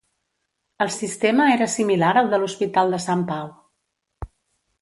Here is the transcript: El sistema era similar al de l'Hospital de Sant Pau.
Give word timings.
El 0.85 0.89
sistema 0.95 1.47
era 1.57 1.69
similar 1.75 2.11
al 2.23 2.31
de 2.31 2.39
l'Hospital 2.41 2.97
de 2.97 3.01
Sant 3.07 3.25
Pau. 3.33 3.53